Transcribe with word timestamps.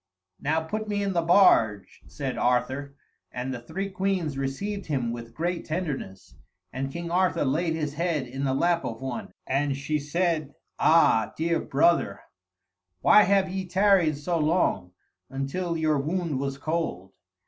"Now 0.39 0.61
put 0.63 0.87
me 0.87 1.03
in 1.03 1.13
the 1.13 1.21
barge," 1.21 2.01
said 2.07 2.35
Arthur, 2.35 2.95
and 3.31 3.53
the 3.53 3.59
three 3.61 3.87
queens 3.87 4.35
received 4.35 4.87
him 4.87 5.11
with 5.11 5.35
great 5.35 5.63
tenderness, 5.63 6.33
and 6.73 6.91
King 6.91 7.11
Arthur 7.11 7.45
laid 7.45 7.75
his 7.75 7.93
head 7.93 8.25
in 8.25 8.43
the 8.43 8.55
lap 8.55 8.83
of 8.83 8.99
one, 8.99 9.31
and 9.45 9.77
she 9.77 9.99
said, 9.99 10.55
"Ah, 10.79 11.33
dear 11.37 11.59
brother, 11.59 12.21
why 13.01 13.21
have 13.21 13.47
ye 13.47 13.67
tarried 13.67 14.17
so 14.17 14.39
long, 14.39 14.91
until 15.29 15.77
your 15.77 15.99
wound 15.99 16.39
was 16.39 16.57
cold?" 16.57 17.11